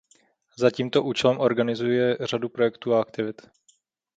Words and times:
Za 0.57 0.71
tímto 0.71 1.03
účelem 1.03 1.39
organizuje 1.39 2.17
řadu 2.21 2.49
projektů 2.49 2.93
a 2.95 3.01
aktivit. 3.01 3.41